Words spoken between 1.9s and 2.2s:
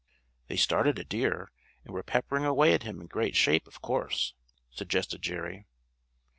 were